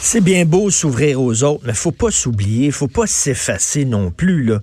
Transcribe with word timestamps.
C'est 0.00 0.20
bien 0.20 0.44
beau 0.44 0.70
s'ouvrir 0.70 1.20
aux 1.20 1.42
autres, 1.42 1.64
mais 1.66 1.74
faut 1.74 1.90
pas 1.90 2.10
s'oublier, 2.10 2.70
faut 2.70 2.88
pas 2.88 3.06
s'effacer 3.06 3.84
non 3.84 4.10
plus. 4.10 4.44
Là. 4.44 4.62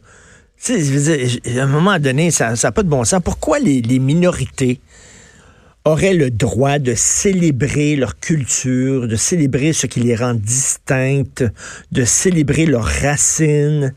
Tu 0.63 0.81
sais, 0.81 1.59
à 1.59 1.63
un 1.63 1.67
moment 1.67 1.99
donné, 1.99 2.31
ça 2.31 2.53
n'a 2.61 2.71
pas 2.71 2.83
de 2.83 2.89
bon 2.89 3.03
sens. 3.03 3.21
Pourquoi 3.23 3.59
les, 3.59 3.81
les 3.81 3.99
minorités 3.99 4.79
auraient 5.85 6.13
le 6.13 6.31
droit 6.31 6.79
de 6.79 6.95
célébrer 6.95 7.97
leur 7.97 8.19
culture, 8.19 9.07
de 9.07 9.17
célébrer 9.17 9.73
ce 9.73 9.85
qui 9.85 9.99
les 9.99 10.15
rend 10.15 10.33
distinctes, 10.33 11.43
de 11.91 12.05
célébrer 12.05 12.65
leurs 12.65 12.85
racines, 12.85 13.93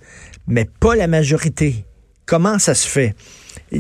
mais 0.49 0.69
pas 0.81 0.97
la 0.97 1.07
majorité? 1.07 1.85
Comment 2.27 2.59
ça 2.59 2.75
se 2.75 2.89
fait? 2.89 3.15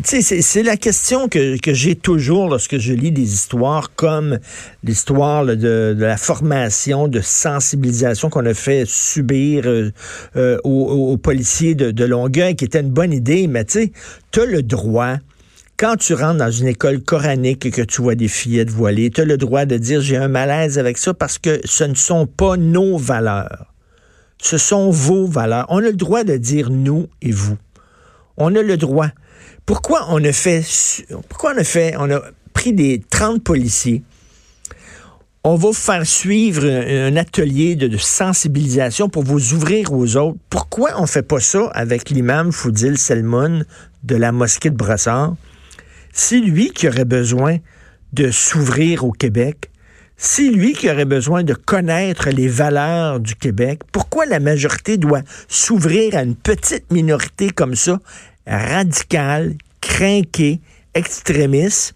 C'est 0.02 0.62
la 0.64 0.76
question 0.76 1.28
que, 1.28 1.56
j'ai 1.64 1.94
toujours 1.94 2.48
lorsque 2.48 2.78
je 2.78 2.92
lis 2.92 3.12
des 3.12 3.34
histoires 3.34 3.94
comme 3.94 4.38
l'histoire 4.82 5.44
de, 5.46 5.94
la 5.96 6.16
formation, 6.16 7.06
de 7.06 7.20
sensibilisation 7.20 8.28
qu'on 8.28 8.46
a 8.46 8.54
fait 8.54 8.84
subir 8.84 9.66
euh, 9.66 9.92
euh, 10.34 10.58
aux, 10.64 11.16
policiers 11.16 11.76
de, 11.76 11.92
de 11.92 12.04
Longueuil, 12.04 12.56
qui 12.56 12.64
était 12.64 12.80
une 12.80 12.90
bonne 12.90 13.12
idée, 13.12 13.46
mais 13.46 13.64
tu 13.64 13.72
sais, 13.72 13.92
tu 14.32 14.40
as 14.40 14.46
le 14.46 14.62
droit 14.62 15.18
quand 15.76 15.96
tu 15.96 16.14
rentres 16.14 16.38
dans 16.38 16.50
une 16.50 16.68
école 16.68 17.00
coranique 17.00 17.66
et 17.66 17.70
que 17.70 17.82
tu 17.82 18.00
vois 18.00 18.14
des 18.14 18.28
fillettes 18.28 18.70
voilées, 18.70 19.10
tu 19.10 19.20
as 19.20 19.24
le 19.24 19.36
droit 19.36 19.66
de 19.66 19.76
dire 19.76 20.00
j'ai 20.00 20.16
un 20.16 20.28
malaise 20.28 20.78
avec 20.78 20.96
ça 20.96 21.12
parce 21.12 21.38
que 21.38 21.60
ce 21.64 21.84
ne 21.84 21.94
sont 21.94 22.26
pas 22.26 22.56
nos 22.56 22.96
valeurs. 22.96 23.74
Ce 24.38 24.56
sont 24.58 24.90
vos 24.90 25.26
valeurs. 25.26 25.66
On 25.68 25.78
a 25.78 25.82
le 25.82 25.92
droit 25.92 26.24
de 26.24 26.36
dire 26.38 26.70
nous 26.70 27.08
et 27.20 27.30
vous. 27.30 27.58
On 28.38 28.54
a 28.54 28.62
le 28.62 28.76
droit. 28.76 29.08
Pourquoi 29.66 30.06
on 30.10 30.22
a 30.24 30.32
fait, 30.32 30.64
pourquoi 31.28 31.54
on 31.98 32.10
a 32.10 32.20
pris 32.54 32.72
des 32.72 33.02
30 33.10 33.42
policiers, 33.42 34.02
on 35.42 35.56
va 35.56 35.68
vous 35.68 35.72
faire 35.72 36.06
suivre 36.06 36.64
un, 36.64 37.16
atelier 37.16 37.76
de, 37.76 37.96
sensibilisation 37.96 39.08
pour 39.08 39.24
vous 39.24 39.54
ouvrir 39.54 39.92
aux 39.92 40.16
autres. 40.16 40.38
Pourquoi 40.50 41.00
on 41.00 41.06
fait 41.06 41.22
pas 41.22 41.40
ça 41.40 41.70
avec 41.74 42.10
l'imam 42.10 42.50
Foudil 42.52 42.96
Selmoun 42.96 43.64
de 44.04 44.16
la 44.16 44.32
mosquée 44.32 44.70
de 44.70 44.76
Brassard? 44.76 45.36
C'est 46.12 46.40
lui 46.40 46.70
qui 46.70 46.88
aurait 46.88 47.04
besoin 47.04 47.58
de 48.12 48.30
s'ouvrir 48.30 49.04
au 49.04 49.12
Québec. 49.12 49.70
C'est 50.16 50.48
lui 50.48 50.72
qui 50.72 50.90
aurait 50.90 51.04
besoin 51.04 51.42
de 51.42 51.54
connaître 51.54 52.30
les 52.30 52.48
valeurs 52.48 53.20
du 53.20 53.34
Québec. 53.34 53.82
Pourquoi 53.92 54.26
la 54.26 54.40
majorité 54.40 54.96
doit 54.96 55.22
s'ouvrir 55.48 56.16
à 56.16 56.22
une 56.22 56.36
petite 56.36 56.90
minorité 56.92 57.50
comme 57.50 57.74
ça? 57.74 57.98
Radicales, 58.46 59.54
crinqués, 59.80 60.60
extrémistes, 60.94 61.94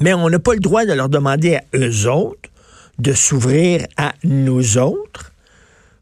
mais 0.00 0.14
on 0.14 0.28
n'a 0.28 0.38
pas 0.38 0.54
le 0.54 0.60
droit 0.60 0.84
de 0.84 0.92
leur 0.92 1.08
demander 1.08 1.56
à 1.56 1.62
eux 1.74 2.08
autres 2.08 2.50
de 2.98 3.12
s'ouvrir 3.12 3.86
à 3.96 4.14
nous 4.22 4.78
autres. 4.78 5.32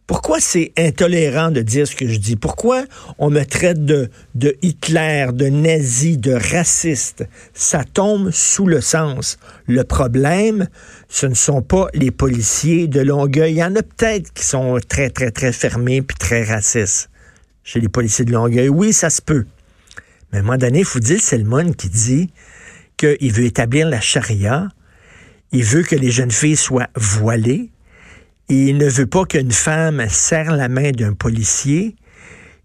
Pourquoi 0.07 0.41
c'est 0.41 0.73
intolérant 0.77 1.53
de 1.53 1.61
dire 1.61 1.87
ce 1.87 1.95
que 1.95 2.09
je 2.09 2.19
dis? 2.19 2.35
Pourquoi 2.35 2.83
on 3.19 3.31
me 3.31 3.45
traite 3.45 3.85
de, 3.85 4.11
de 4.35 4.57
Hitler, 4.61 5.29
de 5.33 5.47
nazi, 5.47 6.19
de 6.19 6.33
raciste? 6.33 7.25
Ça 7.55 7.85
tombe 7.85 8.33
sous 8.33 8.67
le 8.67 8.81
sens. 8.81 9.39
Le 9.69 9.85
problème, 9.85 10.67
ce 11.09 11.27
ne 11.27 11.35
sont 11.35 11.63
pas 11.63 11.87
les 11.95 12.11
policiers 12.11 12.89
de 12.89 13.01
Longueuil. 13.01 13.53
Il 13.53 13.59
y 13.59 13.65
en 13.65 13.77
a 13.77 13.83
peut-être 13.83 14.33
qui 14.33 14.45
sont 14.45 14.81
très, 14.89 15.11
très, 15.11 15.31
très 15.31 15.53
fermés 15.53 16.03
puis 16.03 16.17
très 16.17 16.43
racistes 16.43 17.10
chez 17.71 17.79
les 17.79 17.89
policiers 17.89 18.25
de 18.25 18.33
Longueuil. 18.33 18.69
Oui, 18.69 18.93
ça 18.93 19.11
se 19.11 19.23
peut. 19.23 19.47
Mais 20.33 20.39
à 20.39 20.41
un 20.41 20.45
moment 20.45 20.59
donné, 20.59 20.83
dire 20.97 21.21
Selmon 21.21 21.73
qui 21.73 21.89
dit 21.89 22.31
qu'il 22.97 23.33
veut 23.33 23.45
établir 23.45 23.89
la 23.89 24.01
charia, 24.01 24.67
il 25.53 25.63
veut 25.63 25.85
que 25.85 25.95
les 25.95 26.11
jeunes 26.11 26.33
filles 26.33 26.57
soient 26.57 26.89
voilées, 26.97 27.71
il 28.49 28.77
ne 28.77 28.89
veut 28.89 29.07
pas 29.07 29.25
qu'une 29.25 29.53
femme 29.53 30.05
serre 30.09 30.57
la 30.57 30.69
main 30.69 30.91
d'un 30.91 31.13
policier. 31.13 31.95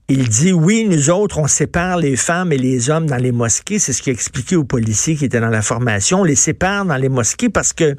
Il 0.07 0.27
dit 0.27 0.51
oui, 0.51 0.87
nous 0.89 1.11
autres, 1.11 1.37
on 1.37 1.47
sépare 1.47 1.97
les 1.97 2.15
femmes 2.15 2.51
et 2.51 2.57
les 2.57 2.89
hommes 2.89 3.05
dans 3.05 3.17
les 3.17 3.31
mosquées. 3.31 3.77
C'est 3.77 3.93
ce 3.93 4.01
qu'il 4.01 4.09
a 4.09 4.13
expliqué 4.13 4.55
aux 4.55 4.63
policiers 4.63 5.15
qui 5.15 5.25
étaient 5.25 5.39
dans 5.39 5.49
la 5.49 5.61
formation. 5.61 6.21
On 6.21 6.23
les 6.23 6.35
sépare 6.35 6.85
dans 6.85 6.97
les 6.97 7.09
mosquées 7.09 7.49
parce 7.49 7.73
que 7.73 7.95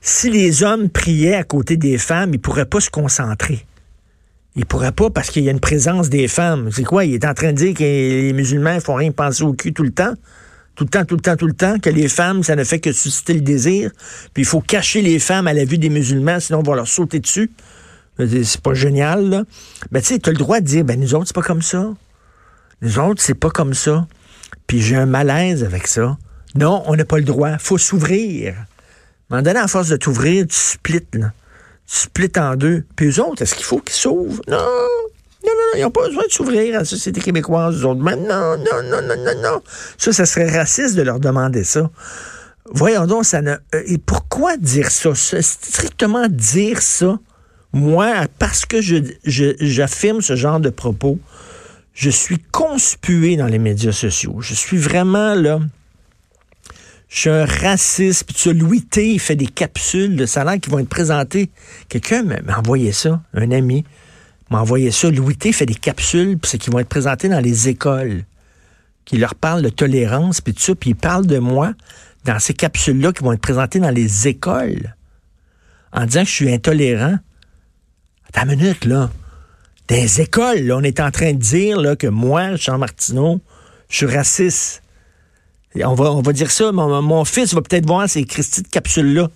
si 0.00 0.30
les 0.30 0.62
hommes 0.62 0.90
priaient 0.90 1.34
à 1.34 1.44
côté 1.44 1.76
des 1.76 1.98
femmes, 1.98 2.34
ils 2.34 2.40
pourraient 2.40 2.66
pas 2.66 2.80
se 2.80 2.90
concentrer. 2.90 3.66
Il 4.56 4.66
pourrait 4.66 4.92
pas 4.92 5.10
parce 5.10 5.30
qu'il 5.30 5.44
y 5.44 5.48
a 5.48 5.52
une 5.52 5.60
présence 5.60 6.10
des 6.10 6.26
femmes. 6.26 6.70
C'est 6.72 6.82
quoi? 6.82 7.04
Il 7.04 7.14
est 7.14 7.24
en 7.24 7.34
train 7.34 7.52
de 7.52 7.56
dire 7.56 7.74
que 7.74 7.84
les 7.84 8.32
musulmans 8.32 8.80
font 8.80 8.94
rien 8.94 9.12
penser 9.12 9.44
au 9.44 9.52
cul 9.52 9.72
tout 9.72 9.84
le 9.84 9.92
temps? 9.92 10.14
Tout 10.74 10.84
le 10.84 10.90
temps, 10.90 11.04
tout 11.04 11.16
le 11.16 11.20
temps, 11.20 11.36
tout 11.36 11.46
le 11.46 11.52
temps, 11.52 11.78
que 11.78 11.90
les 11.90 12.08
femmes, 12.08 12.42
ça 12.42 12.56
ne 12.56 12.64
fait 12.64 12.80
que 12.80 12.92
susciter 12.92 13.34
le 13.34 13.42
désir. 13.42 13.90
Puis 14.34 14.42
il 14.42 14.46
faut 14.46 14.60
cacher 14.60 15.02
les 15.02 15.18
femmes 15.18 15.46
à 15.46 15.52
la 15.52 15.64
vue 15.64 15.78
des 15.78 15.90
musulmans, 15.90 16.40
sinon 16.40 16.60
on 16.60 16.62
va 16.62 16.74
leur 16.74 16.88
sauter 16.88 17.20
dessus. 17.20 17.50
C'est 18.18 18.60
pas 18.60 18.74
génial, 18.74 19.28
là. 19.28 19.44
Ben, 19.92 20.00
tu 20.00 20.14
sais, 20.14 20.28
as 20.28 20.32
le 20.32 20.36
droit 20.36 20.60
de 20.60 20.66
dire, 20.66 20.84
ben, 20.84 20.98
nous 20.98 21.14
autres, 21.14 21.26
c'est 21.28 21.34
pas 21.34 21.42
comme 21.42 21.62
ça. 21.62 21.88
Nous 22.82 22.98
autres, 22.98 23.22
c'est 23.22 23.34
pas 23.34 23.50
comme 23.50 23.74
ça. 23.74 24.06
Puis 24.66 24.80
j'ai 24.80 24.96
un 24.96 25.06
malaise 25.06 25.64
avec 25.64 25.86
ça. 25.86 26.18
Non, 26.54 26.82
on 26.86 26.96
n'a 26.96 27.04
pas 27.04 27.18
le 27.18 27.24
droit. 27.24 27.56
faut 27.58 27.78
s'ouvrir. 27.78 28.54
À 29.30 29.36
un 29.36 29.42
moment 29.42 29.60
à 29.62 29.68
force 29.68 29.88
de 29.88 29.96
t'ouvrir, 29.96 30.46
tu 30.46 30.56
splits, 30.56 31.06
là 31.14 31.32
split 31.90 32.30
en 32.36 32.54
deux. 32.54 32.84
Puis 32.94 33.08
eux 33.08 33.20
autres, 33.20 33.42
est-ce 33.42 33.54
qu'il 33.54 33.64
faut 33.64 33.80
qu'ils 33.80 33.96
s'ouvrent? 33.96 34.40
Non. 34.46 34.56
Non, 35.42 35.52
non, 35.52 35.52
non, 35.52 35.78
ils 35.78 35.82
n'ont 35.82 35.90
pas 35.90 36.06
besoin 36.06 36.24
de 36.24 36.30
s'ouvrir 36.30 36.76
à 36.76 36.78
la 36.80 36.84
société 36.84 37.20
québécoise, 37.20 37.80
eux 37.80 37.86
autres. 37.86 38.00
Non, 38.00 38.16
non, 38.16 38.56
non, 38.58 38.82
non, 38.82 39.16
non, 39.16 39.42
non. 39.42 39.62
Ça, 39.98 40.12
ça 40.12 40.26
serait 40.26 40.56
raciste 40.56 40.94
de 40.96 41.02
leur 41.02 41.18
demander 41.18 41.64
ça. 41.64 41.90
Voyons 42.66 43.06
donc, 43.06 43.24
ça 43.24 43.42
ne. 43.42 43.52
Euh, 43.52 43.82
et 43.86 43.98
pourquoi 43.98 44.56
dire 44.56 44.90
ça? 44.90 45.14
Strictement 45.14 46.28
dire 46.28 46.82
ça, 46.82 47.18
moi, 47.72 48.26
parce 48.38 48.66
que 48.66 48.80
j'affirme 49.24 50.20
ce 50.20 50.36
genre 50.36 50.60
de 50.60 50.70
propos, 50.70 51.18
je 51.94 52.10
suis 52.10 52.38
conspué 52.52 53.36
dans 53.36 53.46
les 53.46 53.58
médias 53.58 53.92
sociaux. 53.92 54.36
Je 54.40 54.54
suis 54.54 54.78
vraiment 54.78 55.34
là 55.34 55.58
je 57.10 57.18
suis 57.18 57.30
un 57.30 57.44
raciste. 57.44 58.24
Puis 58.24 58.34
tu 58.34 58.54
Louis 58.54 58.82
T, 58.82 59.18
fait 59.18 59.36
des 59.36 59.48
capsules 59.48 60.16
de 60.16 60.24
salaire 60.24 60.58
qui 60.58 60.70
vont 60.70 60.78
être 60.78 60.88
présentées. 60.88 61.50
Quelqu'un 61.88 62.22
m'a 62.22 62.56
envoyé 62.56 62.92
ça, 62.92 63.20
un 63.34 63.50
ami 63.50 63.84
m'a 64.48 64.60
envoyé 64.60 64.90
ça. 64.90 65.10
Louis 65.10 65.36
T 65.36 65.52
fait 65.52 65.66
des 65.66 65.74
capsules 65.74 66.38
puis 66.38 66.58
qui 66.58 66.70
vont 66.70 66.78
être 66.78 66.88
présentées 66.88 67.28
dans 67.28 67.40
les 67.40 67.68
écoles, 67.68 68.24
qui 69.04 69.18
leur 69.18 69.34
parlent 69.34 69.62
de 69.62 69.68
tolérance, 69.68 70.40
puis 70.40 70.54
tout 70.54 70.62
ça, 70.62 70.74
puis 70.74 70.90
il 70.90 70.96
parle 70.96 71.26
de 71.26 71.38
moi 71.38 71.72
dans 72.24 72.38
ces 72.38 72.54
capsules-là 72.54 73.12
qui 73.12 73.22
vont 73.22 73.32
être 73.32 73.40
présentées 73.40 73.80
dans 73.80 73.90
les 73.90 74.28
écoles, 74.28 74.94
en 75.92 76.06
disant 76.06 76.22
que 76.22 76.28
je 76.28 76.34
suis 76.34 76.52
intolérant. 76.52 77.16
Attends 78.28 78.48
une 78.50 78.60
minute, 78.60 78.84
là. 78.84 79.10
Les 79.88 80.20
écoles, 80.20 80.70
on 80.70 80.82
est 80.84 81.00
en 81.00 81.10
train 81.10 81.32
de 81.32 81.38
dire 81.38 81.80
là, 81.80 81.96
que 81.96 82.06
moi, 82.06 82.54
Jean 82.54 82.78
Martineau, 82.78 83.40
je 83.88 83.96
suis 83.96 84.06
raciste. 84.06 84.82
On 85.76 85.94
va, 85.94 86.12
on 86.12 86.22
va 86.22 86.32
dire 86.32 86.50
ça, 86.50 86.72
mon, 86.72 87.24
fils 87.24 87.54
va 87.54 87.62
peut-être 87.62 87.86
voir 87.86 88.08
ces 88.08 88.24
Christy 88.24 88.62
de 88.62 88.68
capsules-là. 88.68 89.28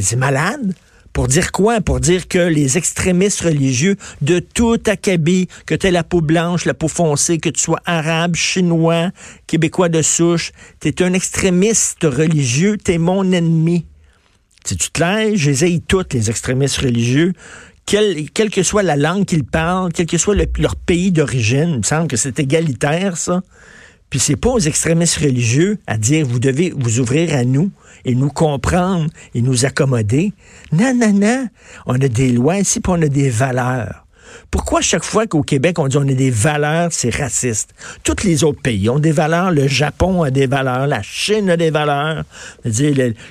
C'est 0.00 0.16
malade. 0.16 0.74
Pour 1.12 1.28
dire 1.28 1.52
quoi? 1.52 1.80
Pour 1.82 2.00
dire 2.00 2.26
que 2.26 2.38
les 2.38 2.78
extrémistes 2.78 3.42
religieux 3.42 3.96
de 4.22 4.38
tout 4.38 4.80
acabit, 4.86 5.46
que 5.66 5.74
tu 5.74 5.90
la 5.90 6.02
peau 6.02 6.22
blanche, 6.22 6.64
la 6.64 6.72
peau 6.72 6.88
foncée, 6.88 7.38
que 7.38 7.50
tu 7.50 7.60
sois 7.60 7.80
arabe, 7.84 8.34
chinois, 8.34 9.10
québécois 9.46 9.90
de 9.90 10.00
souche, 10.00 10.52
tu 10.80 10.88
es 10.88 11.02
un 11.02 11.12
extrémiste 11.12 12.04
religieux, 12.04 12.78
tu 12.82 12.92
es 12.92 12.98
mon 12.98 13.30
ennemi. 13.30 13.84
C'est-tu 14.64 14.88
clair? 14.90 15.32
Je 15.34 15.50
les 15.50 15.80
toutes, 15.80 16.14
les 16.14 16.30
extrémistes 16.30 16.78
religieux. 16.78 17.34
Quelle, 17.84 18.30
quelle 18.30 18.50
que 18.50 18.62
soit 18.62 18.82
la 18.82 18.96
langue 18.96 19.26
qu'ils 19.26 19.44
parlent, 19.44 19.92
quel 19.92 20.06
que 20.06 20.16
soit 20.16 20.36
leur 20.56 20.76
pays 20.76 21.12
d'origine, 21.12 21.68
il 21.68 21.78
me 21.78 21.82
semble 21.82 22.08
que 22.08 22.16
c'est 22.16 22.38
égalitaire, 22.38 23.18
ça. 23.18 23.42
Puis 24.12 24.20
c'est 24.20 24.36
pas 24.36 24.50
aux 24.50 24.58
extrémistes 24.58 25.16
religieux 25.16 25.78
à 25.86 25.96
dire 25.96 26.26
vous 26.26 26.38
devez 26.38 26.70
vous 26.76 27.00
ouvrir 27.00 27.34
à 27.34 27.44
nous 27.44 27.70
et 28.04 28.14
nous 28.14 28.28
comprendre 28.28 29.08
et 29.34 29.40
nous 29.40 29.64
accommoder. 29.64 30.34
Non, 30.70 30.92
non, 30.94 31.14
non. 31.14 31.48
On 31.86 31.94
a 31.94 32.08
des 32.08 32.30
lois 32.30 32.58
ici, 32.58 32.80
puis 32.80 32.92
on 32.94 33.00
a 33.00 33.08
des 33.08 33.30
valeurs. 33.30 34.04
Pourquoi 34.50 34.82
chaque 34.82 35.02
fois 35.02 35.26
qu'au 35.26 35.42
Québec, 35.42 35.78
on 35.78 35.88
dit 35.88 35.96
on 35.96 36.06
a 36.06 36.12
des 36.12 36.30
valeurs, 36.30 36.90
c'est 36.92 37.08
raciste? 37.08 37.70
Tous 38.04 38.22
les 38.22 38.44
autres 38.44 38.60
pays 38.60 38.90
ont 38.90 38.98
des 38.98 39.12
valeurs. 39.12 39.50
Le 39.50 39.66
Japon 39.66 40.24
a 40.24 40.30
des 40.30 40.46
valeurs. 40.46 40.86
La 40.86 41.00
Chine 41.00 41.48
a 41.48 41.56
des 41.56 41.70
valeurs. 41.70 42.24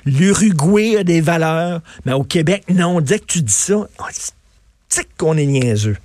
L'Uruguay 0.06 0.98
a 0.98 1.04
des 1.04 1.22
valeurs. 1.22 1.82
Mais 2.08 2.14
au 2.14 2.24
Québec, 2.24 2.64
non. 2.70 3.02
Dès 3.02 3.20
que 3.20 3.26
tu 3.26 3.44
dis 3.44 3.54
ça, 3.54 3.88
c'est 4.90 5.06
qu'on 5.16 5.38
est 5.38 5.46
niaiseux? 5.46 5.98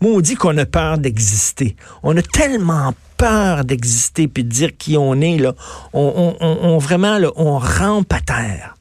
Moi, 0.00 0.12
on 0.12 0.20
dit 0.20 0.34
qu'on 0.34 0.56
a 0.58 0.66
peur 0.66 0.98
d'exister. 0.98 1.76
On 2.02 2.16
a 2.16 2.22
tellement 2.22 2.94
peur 3.16 3.64
d'exister 3.64 4.28
puis 4.28 4.44
de 4.44 4.48
dire 4.48 4.76
qui 4.76 4.96
on 4.96 5.20
est, 5.20 5.38
là. 5.38 5.54
On, 5.92 6.34
on 6.40 6.78
vraiment, 6.78 7.18
là, 7.18 7.30
on 7.36 7.58
rampe 7.58 8.12
à 8.12 8.20
terre. 8.20 8.74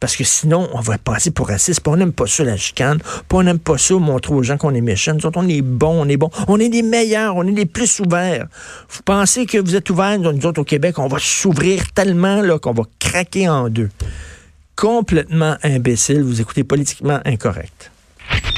Parce 0.00 0.16
que 0.16 0.24
sinon, 0.24 0.68
on 0.74 0.80
va 0.80 0.96
passer 0.96 1.30
pour 1.30 1.48
raciste. 1.48 1.86
on 1.88 1.96
n'aime 1.96 2.12
pas 2.12 2.26
ça, 2.26 2.44
la 2.44 2.56
chicane. 2.56 2.98
on 3.32 3.42
n'aime 3.42 3.58
pas 3.58 3.78
ça, 3.78 3.94
montrer 3.94 4.34
aux 4.34 4.42
gens 4.42 4.56
qu'on 4.56 4.74
est 4.74 4.80
méchants. 4.80 5.14
Nous 5.14 5.26
autres, 5.26 5.40
on 5.42 5.48
est 5.48 5.62
bons, 5.62 6.02
on 6.02 6.08
est 6.08 6.16
bons. 6.16 6.30
On 6.46 6.60
est 6.60 6.68
les 6.68 6.82
meilleurs, 6.82 7.36
on 7.36 7.46
est 7.46 7.52
les 7.52 7.66
plus 7.66 8.00
ouverts. 8.00 8.46
Vous 8.88 9.02
pensez 9.04 9.46
que 9.46 9.58
vous 9.58 9.74
êtes 9.74 9.90
ouverts, 9.90 10.18
nous 10.18 10.46
autres, 10.46 10.60
au 10.60 10.64
Québec, 10.64 10.98
on 10.98 11.08
va 11.08 11.18
s'ouvrir 11.18 11.90
tellement 11.92 12.40
là 12.42 12.58
qu'on 12.58 12.72
va 12.72 12.84
craquer 13.00 13.48
en 13.48 13.68
deux. 13.68 13.90
Complètement 14.76 15.56
imbécile. 15.64 16.22
Vous 16.22 16.40
écoutez 16.40 16.62
politiquement 16.62 17.18
incorrect. 17.24 17.90